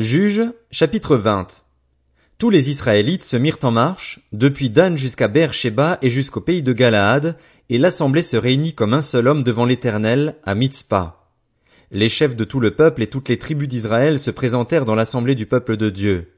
[0.00, 1.66] Juge, chapitre 20.
[2.38, 6.72] Tous les Israélites se mirent en marche, depuis Dan jusqu'à Beer-Sheba et jusqu'au pays de
[6.72, 7.36] Galaad,
[7.68, 11.28] et l'assemblée se réunit comme un seul homme devant l'Éternel, à Mitzpah.
[11.90, 15.34] Les chefs de tout le peuple et toutes les tribus d'Israël se présentèrent dans l'assemblée
[15.34, 16.32] du peuple de Dieu.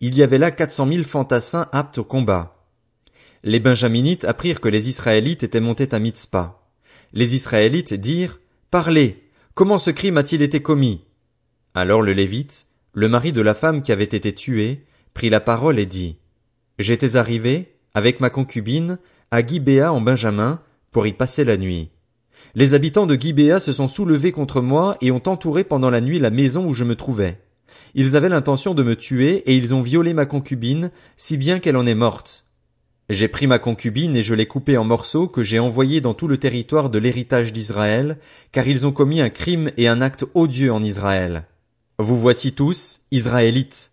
[0.00, 2.66] Il y avait là quatre cent mille fantassins aptes au combat.
[3.44, 6.68] Les Benjaminites apprirent que les Israélites étaient montés à Mitzpah.
[7.12, 8.40] Les Israélites dirent,
[8.72, 9.22] Parlez,
[9.54, 11.04] comment ce crime a-t-il été commis?
[11.74, 15.80] Alors le Lévite, le mari de la femme qui avait été tuée, prit la parole
[15.80, 16.16] et dit,
[16.78, 18.98] J'étais arrivé, avec ma concubine,
[19.32, 20.60] à Gibéa en Benjamin,
[20.92, 21.90] pour y passer la nuit.
[22.54, 26.20] Les habitants de Gibéa se sont soulevés contre moi et ont entouré pendant la nuit
[26.20, 27.40] la maison où je me trouvais.
[27.96, 31.76] Ils avaient l'intention de me tuer et ils ont violé ma concubine, si bien qu'elle
[31.76, 32.44] en est morte.
[33.10, 36.28] J'ai pris ma concubine et je l'ai coupée en morceaux que j'ai envoyés dans tout
[36.28, 38.18] le territoire de l'héritage d'Israël,
[38.52, 41.46] car ils ont commis un crime et un acte odieux en Israël.
[42.00, 43.92] Vous voici tous, Israélites.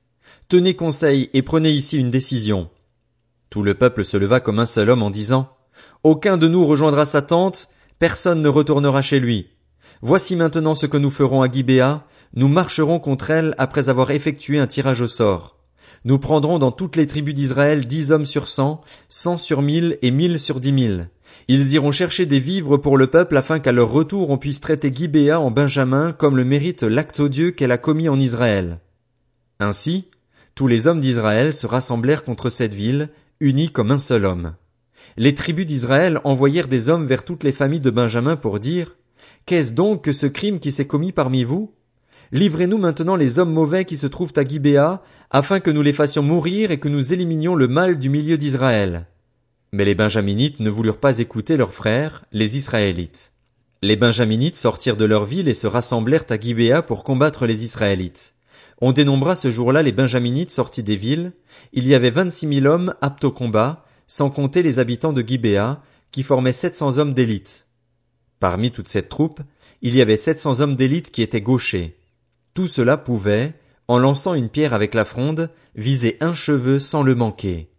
[0.49, 2.71] Tenez conseil et prenez ici une décision.
[3.51, 5.55] Tout le peuple se leva comme un seul homme en disant,
[6.01, 9.49] Aucun de nous rejoindra sa tente, personne ne retournera chez lui.
[10.01, 14.57] Voici maintenant ce que nous ferons à Gibéa, nous marcherons contre elle après avoir effectué
[14.57, 15.59] un tirage au sort.
[16.03, 20.09] Nous prendrons dans toutes les tribus d'Israël dix hommes sur cent, cent sur mille et
[20.09, 21.11] mille sur dix mille.
[21.47, 24.93] Ils iront chercher des vivres pour le peuple afin qu'à leur retour on puisse traiter
[24.93, 28.79] Gibéa en Benjamin comme le mérite l'acte odieux qu'elle a commis en Israël.
[29.59, 30.07] Ainsi,
[30.55, 33.09] tous les hommes d'Israël se rassemblèrent contre cette ville,
[33.39, 34.53] unis comme un seul homme.
[35.17, 38.97] Les tribus d'Israël envoyèrent des hommes vers toutes les familles de Benjamin pour dire,
[39.45, 41.73] Qu'est-ce donc que ce crime qui s'est commis parmi vous?
[42.31, 46.23] Livrez-nous maintenant les hommes mauvais qui se trouvent à Gibéa, afin que nous les fassions
[46.23, 49.07] mourir et que nous éliminions le mal du milieu d'Israël.
[49.73, 53.31] Mais les Benjaminites ne voulurent pas écouter leurs frères, les Israélites.
[53.81, 58.33] Les Benjaminites sortirent de leur ville et se rassemblèrent à Gibéa pour combattre les Israélites.
[58.81, 61.31] On dénombra ce jour-là les Benjaminites sortis des villes.
[61.71, 65.81] Il y avait vingt-six mille hommes aptes au combat, sans compter les habitants de Gibéa,
[66.11, 67.65] qui formaient sept cents hommes d'élite.
[68.41, 69.39] Parmi toute cette troupe,
[69.81, 71.97] il y avait sept cents hommes d'élite qui étaient gauchers.
[72.53, 73.53] Tout cela pouvait,
[73.87, 77.70] en lançant une pierre avec la fronde, viser un cheveu sans le manquer.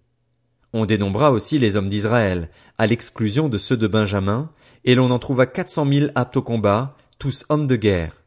[0.73, 4.51] On dénombra aussi les hommes d'Israël, à l'exclusion de ceux de Benjamin,
[4.85, 8.25] et l'on en trouva quatre cent mille aptes au combat, tous hommes de guerre.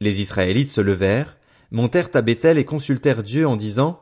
[0.00, 1.38] Les Israélites se levèrent,
[1.70, 4.00] montèrent à Bethel et consultèrent Dieu en disant,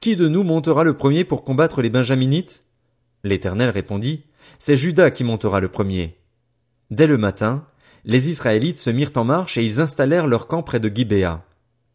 [0.00, 2.62] Qui de nous montera le premier pour combattre les Benjaminites?
[3.22, 4.24] L'Éternel répondit,
[4.58, 6.18] C'est Judas qui montera le premier.
[6.90, 7.66] Dès le matin,
[8.04, 11.44] les Israélites se mirent en marche et ils installèrent leur camp près de Gibéa.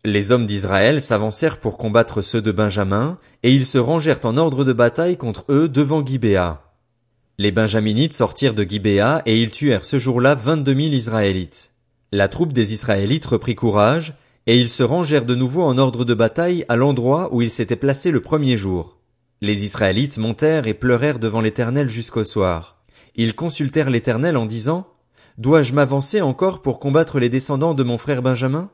[0.07, 4.63] Les hommes d'Israël s'avancèrent pour combattre ceux de Benjamin, et ils se rangèrent en ordre
[4.63, 6.61] de bataille contre eux devant Gibéa.
[7.39, 11.71] Les Benjaminites sortirent de Gibéa, et ils tuèrent ce jour-là vingt-deux mille Israélites.
[12.11, 14.13] La troupe des Israélites reprit courage,
[14.45, 17.75] et ils se rangèrent de nouveau en ordre de bataille à l'endroit où ils s'étaient
[17.75, 18.99] placés le premier jour.
[19.41, 22.77] Les Israélites montèrent et pleurèrent devant l'Éternel jusqu'au soir.
[23.16, 24.85] Ils consultèrent l'Éternel en disant,
[25.39, 28.69] Dois-je m'avancer encore pour combattre les descendants de mon frère Benjamin?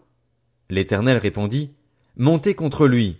[0.72, 1.72] L'Éternel répondit,
[2.16, 3.18] Montez contre lui.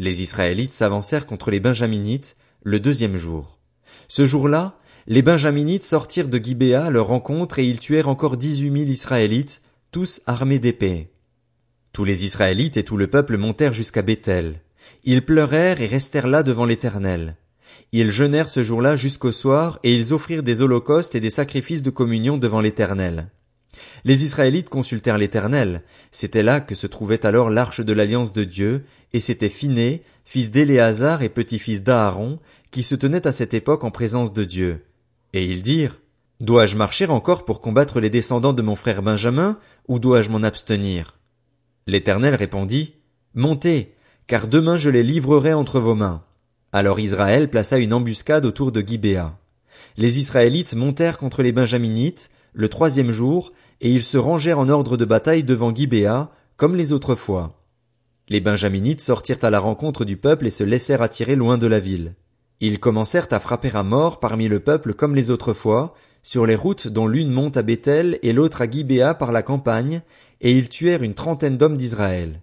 [0.00, 3.60] Les Israélites s'avancèrent contre les Benjaminites le deuxième jour.
[4.08, 4.76] Ce jour-là,
[5.06, 9.62] les Benjaminites sortirent de Gibéa à leur rencontre et ils tuèrent encore dix-huit mille Israélites,
[9.92, 11.12] tous armés d'épées.
[11.92, 14.56] Tous les Israélites et tout le peuple montèrent jusqu'à Bethel.
[15.04, 17.36] Ils pleurèrent et restèrent là devant l'Éternel.
[17.92, 21.90] Ils jeûnèrent ce jour-là jusqu'au soir, et ils offrirent des holocaustes et des sacrifices de
[21.90, 23.28] communion devant l'Éternel.
[24.04, 25.82] Les Israélites consultèrent l'Éternel.
[26.10, 30.50] C'était là que se trouvait alors l'arche de l'alliance de Dieu, et c'était Phiné, fils
[30.50, 32.38] d'Éléazar et petit-fils d'Aaron,
[32.70, 34.84] qui se tenait à cette époque en présence de Dieu.
[35.32, 36.00] Et ils dirent,
[36.40, 41.20] Dois-je marcher encore pour combattre les descendants de mon frère Benjamin, ou dois-je m'en abstenir?
[41.86, 42.94] L'Éternel répondit,
[43.34, 43.94] Montez,
[44.26, 46.24] car demain je les livrerai entre vos mains.
[46.72, 49.38] Alors Israël plaça une embuscade autour de Gibéa.
[49.96, 54.96] Les Israélites montèrent contre les Benjaminites, le troisième jour, et ils se rangèrent en ordre
[54.96, 57.58] de bataille devant Gibéa, comme les autres fois.
[58.28, 61.80] Les Benjaminites sortirent à la rencontre du peuple et se laissèrent attirer loin de la
[61.80, 62.14] ville.
[62.60, 66.54] Ils commencèrent à frapper à mort parmi le peuple comme les autres fois, sur les
[66.54, 70.02] routes dont l'une monte à Bethel et l'autre à Gibéa par la campagne,
[70.40, 72.40] et ils tuèrent une trentaine d'hommes d'Israël.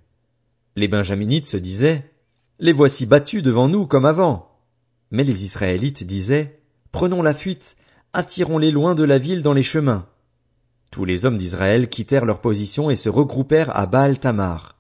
[0.76, 2.12] Les Benjaminites se disaient,
[2.60, 4.50] Les voici battus devant nous comme avant.
[5.12, 6.60] Mais les Israélites disaient,
[6.92, 7.78] Prenons la fuite,
[8.14, 10.08] attirons-les loin de la ville dans les chemins.
[10.92, 14.78] Tous les hommes d'Israël quittèrent leur position et se regroupèrent à Baal Tamar.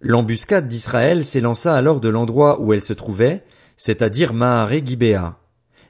[0.00, 3.44] L'embuscade d'Israël s'élança alors de l'endroit où elle se trouvait,
[3.76, 5.38] c'est-à-dire Maharé Gibéa.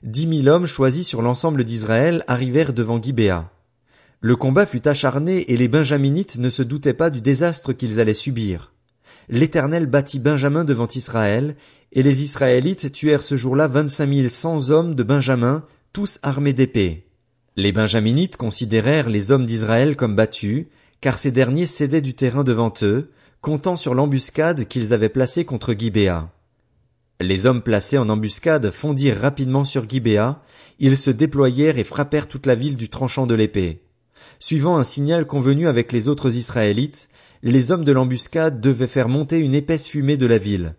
[0.02, 3.50] Dix mille hommes choisis sur l'ensemble d'Israël arrivèrent devant Gibéa.
[4.20, 8.14] Le combat fut acharné et les Benjaminites ne se doutaient pas du désastre qu'ils allaient
[8.14, 8.72] subir.
[9.28, 11.56] l'Éternel battit Benjamin devant Israël,
[11.92, 17.06] et les Israélites tuèrent ce jour-là vingt-cinq mille cent hommes de Benjamin, tous armés d'épées.
[17.56, 20.66] Les Benjaminites considérèrent les hommes d'Israël comme battus,
[21.02, 23.10] car ces derniers cédaient du terrain devant eux,
[23.42, 26.30] comptant sur l'embuscade qu'ils avaient placée contre Gibéa.
[27.20, 30.42] Les hommes placés en embuscade fondirent rapidement sur Gibéa,
[30.78, 33.82] ils se déployèrent et frappèrent toute la ville du tranchant de l'épée.
[34.38, 37.08] Suivant un signal convenu avec les autres Israélites,
[37.42, 40.74] les hommes de l'embuscade devaient faire monter une épaisse fumée de la ville.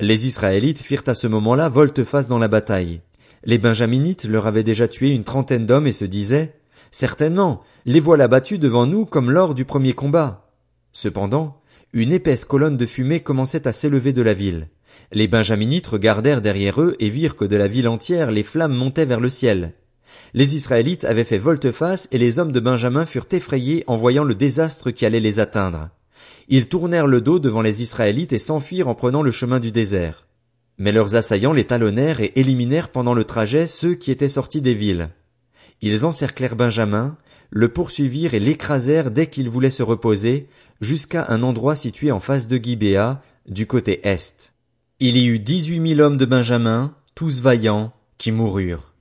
[0.00, 3.02] Les Israélites firent à ce moment-là volte-face dans la bataille.
[3.44, 6.54] Les Benjaminites leur avaient déjà tué une trentaine d'hommes et se disaient,
[6.90, 10.50] Certainement, les voilà battus devant nous comme lors du premier combat.
[10.92, 11.60] Cependant,
[11.92, 14.68] une épaisse colonne de fumée commençait à s'élever de la ville.
[15.12, 19.06] Les Benjaminites regardèrent derrière eux et virent que de la ville entière les flammes montaient
[19.06, 19.74] vers le ciel.
[20.34, 24.34] Les Israélites avaient fait volte-face et les hommes de Benjamin furent effrayés en voyant le
[24.34, 25.90] désastre qui allait les atteindre.
[26.48, 30.27] Ils tournèrent le dos devant les Israélites et s'enfuirent en prenant le chemin du désert.
[30.78, 34.74] Mais leurs assaillants les talonnèrent et éliminèrent pendant le trajet ceux qui étaient sortis des
[34.74, 35.10] villes.
[35.82, 37.16] Ils encerclèrent Benjamin,
[37.50, 40.48] le poursuivirent et l'écrasèrent dès qu'il voulait se reposer,
[40.80, 44.52] jusqu'à un endroit situé en face de Gibéa, du côté est.
[45.00, 48.94] Il y eut dix-huit mille hommes de Benjamin, tous vaillants, qui moururent.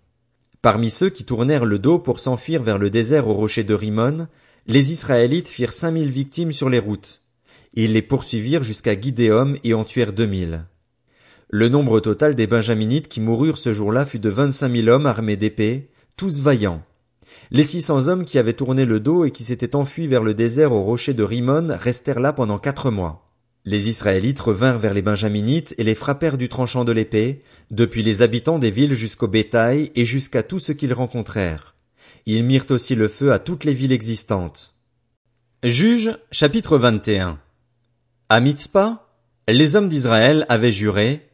[0.61, 4.27] Parmi ceux qui tournèrent le dos pour s'enfuir vers le désert au rocher de Rimon,
[4.65, 7.21] les Israélites firent cinq mille victimes sur les routes.
[7.73, 10.65] Ils les poursuivirent jusqu'à Gidéum et en tuèrent deux mille.
[11.49, 15.37] Le nombre total des Benjaminites qui moururent ce jour-là fut de vingt-cinq mille hommes armés
[15.37, 16.83] d'épées, tous vaillants.
[17.51, 20.33] Les six cents hommes qui avaient tourné le dos et qui s'étaient enfuis vers le
[20.33, 23.31] désert au rocher de Rimon restèrent là pendant quatre mois.
[23.63, 27.41] Les Israélites revinrent vers les Benjaminites et les frappèrent du tranchant de l'épée,
[27.71, 31.75] depuis les habitants des villes jusqu'au bétail et jusqu'à tout ce qu'ils rencontrèrent.
[32.25, 34.75] Ils mirent aussi le feu à toutes les villes existantes.
[35.63, 37.39] Juge, chapitre 21
[38.27, 39.07] À Mitzpah,
[39.47, 41.26] les hommes d'Israël avaient juré,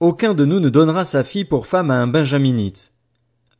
[0.00, 2.92] aucun de nous ne donnera sa fille pour femme à un benjaminite.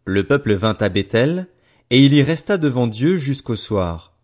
[0.04, 1.48] Le peuple vint à Bethel,
[1.90, 4.14] et il y resta devant Dieu jusqu'au soir.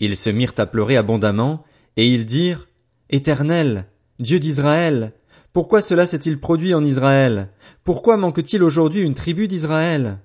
[0.00, 1.64] Ils se mirent à pleurer abondamment,
[1.96, 2.68] et ils dirent,
[3.10, 3.86] Éternel,
[4.18, 5.12] Dieu d'Israël,
[5.52, 7.48] pourquoi cela s'est-il produit en Israël?
[7.84, 10.18] Pourquoi manque-t-il aujourd'hui une tribu d'Israël?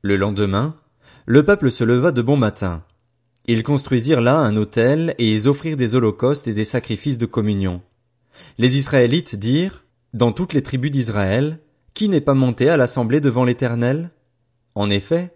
[0.00, 0.76] Le lendemain,
[1.26, 2.84] le peuple se leva de bon matin.
[3.46, 7.82] Ils construisirent là un autel et ils offrirent des holocaustes et des sacrifices de communion.
[8.58, 11.58] Les Israélites dirent, dans toutes les tribus d'Israël,
[11.94, 14.10] qui n'est pas monté à l'assemblée devant l'Éternel?
[14.74, 15.34] En effet,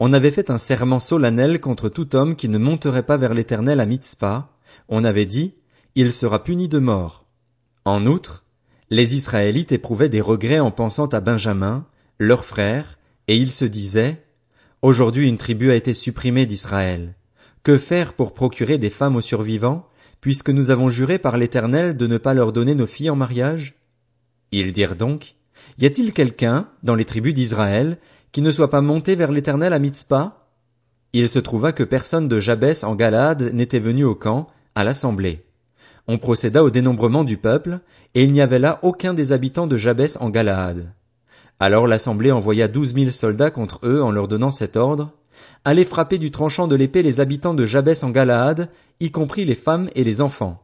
[0.00, 3.80] on avait fait un serment solennel contre tout homme qui ne monterait pas vers l'Éternel
[3.80, 4.50] à Mitzpah.
[4.88, 5.54] On avait dit,
[5.94, 7.26] il sera puni de mort.
[7.84, 8.44] En outre,
[8.90, 11.86] les Israélites éprouvaient des regrets en pensant à Benjamin,
[12.18, 14.22] leur frère, et ils se disaient,
[14.80, 17.14] Aujourd'hui une tribu a été supprimée d'Israël.
[17.64, 19.88] Que faire pour procurer des femmes aux survivants,
[20.20, 23.77] puisque nous avons juré par l'Éternel de ne pas leur donner nos filles en mariage?
[24.52, 25.34] Ils dirent donc,
[25.78, 27.98] Y a-t-il quelqu'un, dans les tribus d'Israël,
[28.32, 30.46] qui ne soit pas monté vers l'Éternel à Mitzpah?
[31.12, 35.44] Il se trouva que personne de Jabès en Galade n'était venu au camp, à l'assemblée.
[36.06, 37.80] On procéda au dénombrement du peuple,
[38.14, 40.92] et il n'y avait là aucun des habitants de Jabès en Galaad.
[41.60, 45.12] Alors l'assemblée envoya douze mille soldats contre eux en leur donnant cet ordre.
[45.64, 49.54] Allez frapper du tranchant de l'épée les habitants de Jabès en Galaad, y compris les
[49.54, 50.62] femmes et les enfants.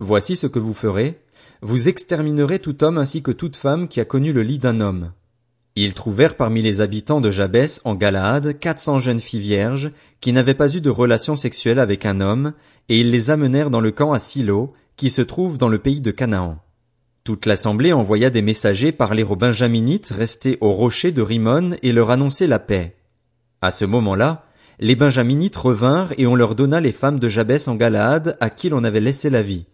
[0.00, 1.20] Voici ce que vous ferez
[1.62, 5.12] vous exterminerez tout homme ainsi que toute femme qui a connu le lit d'un homme.
[5.80, 10.32] Ils trouvèrent parmi les habitants de Jabès en Galaad quatre cents jeunes filles vierges qui
[10.32, 12.54] n'avaient pas eu de relation sexuelle avec un homme,
[12.88, 16.00] et ils les amenèrent dans le camp à Silo, qui se trouve dans le pays
[16.00, 16.58] de Canaan.
[17.22, 22.10] Toute l'assemblée envoya des messagers parler aux Benjaminites restés au rocher de Rimon et leur
[22.10, 22.96] annoncer la paix.
[23.60, 24.46] À ce moment-là,
[24.80, 28.68] les Benjaminites revinrent et on leur donna les femmes de Jabès en Galaad à qui
[28.68, 29.66] l'on avait laissé la vie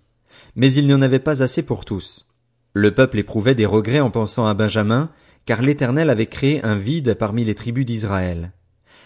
[0.57, 2.27] mais il n'y en avait pas assez pour tous.
[2.73, 5.11] Le peuple éprouvait des regrets en pensant à Benjamin,
[5.47, 8.53] car l'Éternel avait créé un vide parmi les tribus d'Israël.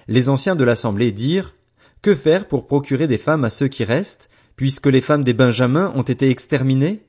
[0.06, 1.54] Les anciens de l'assemblée dirent,
[2.00, 5.92] Que faire pour procurer des femmes à ceux qui restent, puisque les femmes des Benjamins
[5.94, 7.02] ont été exterminées?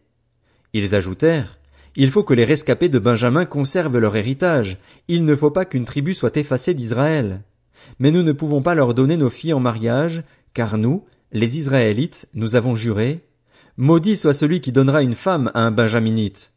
[0.74, 1.60] Ils ajoutèrent,
[1.96, 4.78] Il faut que les rescapés de Benjamin conservent leur héritage,
[5.08, 7.42] il ne faut pas qu'une tribu soit effacée d'Israël.
[8.00, 12.28] Mais nous ne pouvons pas leur donner nos filles en mariage, car nous, les Israélites,
[12.34, 13.22] nous avons juré,
[13.82, 16.52] Maudit soit celui qui donnera une femme à un benjaminite.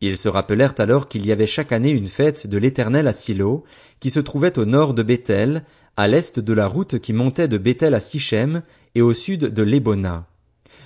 [0.00, 3.64] Ils se rappelèrent alors qu'il y avait chaque année une fête de l'Éternel à Silo,
[3.98, 5.64] qui se trouvait au nord de Bethel,
[5.96, 8.62] à l'est de la route qui montait de Bethel à Sichem
[8.94, 10.28] et au sud de Lebona.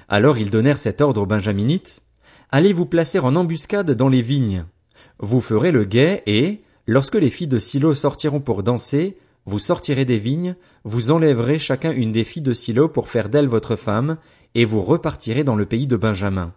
[0.08, 2.00] Alors ils donnèrent cet ordre aux benjaminites.
[2.50, 4.64] Allez vous placer en embuscade dans les vignes.
[5.18, 10.06] Vous ferez le guet et, lorsque les filles de Silo sortiront pour danser, vous sortirez
[10.06, 14.16] des vignes, vous enlèverez chacun une des filles de Silo pour faire d'elle votre femme,
[14.54, 16.52] et vous repartirez dans le pays de Benjamin.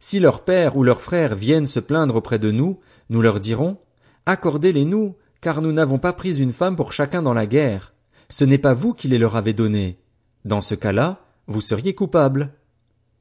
[0.00, 2.80] Si leur père ou leurs frères viennent se plaindre auprès de nous,
[3.10, 3.78] nous leur dirons,
[4.26, 7.94] Accordez-les nous, car nous n'avons pas pris une femme pour chacun dans la guerre.
[8.28, 9.98] Ce n'est pas vous qui les leur avez donnés.
[10.44, 12.52] Dans ce cas-là, vous seriez coupables.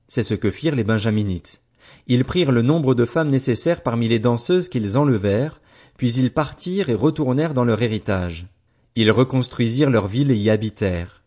[0.08, 1.62] C'est ce que firent les Benjaminites.
[2.08, 5.62] Ils prirent le nombre de femmes nécessaires parmi les danseuses qu'ils enlevèrent,
[5.98, 8.48] puis ils partirent et retournèrent dans leur héritage.
[8.96, 11.24] Ils reconstruisirent leur ville et y habitèrent.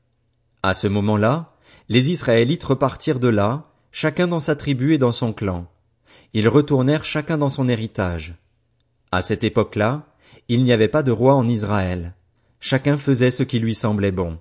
[0.65, 1.55] À ce moment-là,
[1.89, 5.67] les Israélites repartirent de là, chacun dans sa tribu et dans son clan.
[6.35, 8.35] Ils retournèrent chacun dans son héritage.
[9.11, 10.05] À cette époque-là,
[10.49, 12.15] il n'y avait pas de roi en Israël.
[12.61, 14.39] Chacun faisait ce qui lui semblait bon.